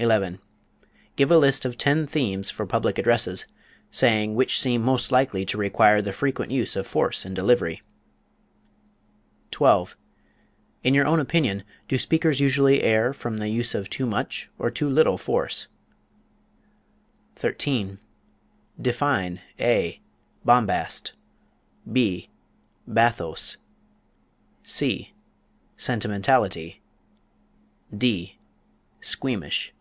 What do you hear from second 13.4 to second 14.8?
use of too much or